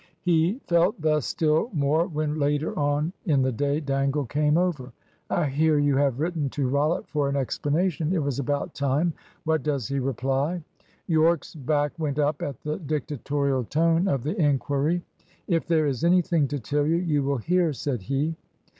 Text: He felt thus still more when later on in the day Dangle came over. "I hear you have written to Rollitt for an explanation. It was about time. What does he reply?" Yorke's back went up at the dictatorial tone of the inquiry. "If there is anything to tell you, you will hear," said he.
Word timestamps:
He 0.21 0.59
felt 0.65 0.99
thus 0.99 1.27
still 1.27 1.69
more 1.73 2.07
when 2.07 2.39
later 2.39 2.73
on 2.75 3.13
in 3.27 3.43
the 3.43 3.51
day 3.51 3.79
Dangle 3.79 4.25
came 4.25 4.57
over. 4.57 4.93
"I 5.29 5.45
hear 5.45 5.77
you 5.77 5.95
have 5.95 6.19
written 6.19 6.49
to 6.49 6.67
Rollitt 6.67 7.07
for 7.07 7.29
an 7.29 7.35
explanation. 7.35 8.11
It 8.11 8.23
was 8.23 8.39
about 8.39 8.73
time. 8.73 9.13
What 9.43 9.61
does 9.61 9.87
he 9.87 9.99
reply?" 9.99 10.63
Yorke's 11.05 11.53
back 11.53 11.91
went 11.99 12.17
up 12.17 12.41
at 12.41 12.59
the 12.63 12.79
dictatorial 12.79 13.63
tone 13.63 14.07
of 14.07 14.23
the 14.23 14.35
inquiry. 14.41 15.03
"If 15.47 15.67
there 15.67 15.85
is 15.85 16.03
anything 16.03 16.47
to 16.47 16.59
tell 16.59 16.87
you, 16.87 16.95
you 16.95 17.21
will 17.21 17.37
hear," 17.37 17.71
said 17.71 18.01
he. 18.01 18.35